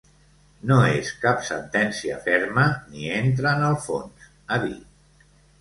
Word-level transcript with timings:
No 0.71 0.77
és 0.93 1.11
cap 1.25 1.43
sentència 1.49 2.17
ferma 2.29 2.65
ni 2.95 3.13
entra 3.21 3.55
en 3.59 3.67
el 3.71 3.79
fons, 3.87 4.29
ha 4.57 4.61
dit. 4.69 5.29